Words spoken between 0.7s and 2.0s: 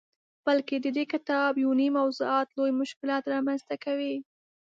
ددې کتاب یونیم